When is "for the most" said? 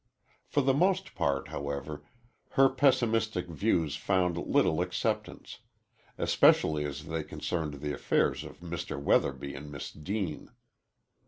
0.47-1.13